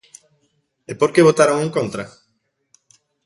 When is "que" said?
1.13-1.27